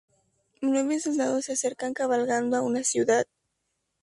Nueve 0.61 0.99
soldados 0.99 1.45
se 1.45 1.53
acercan 1.53 1.93
cabalgando 1.93 2.57
a 2.57 2.63
una 2.63 2.83
ciudad. 2.83 3.25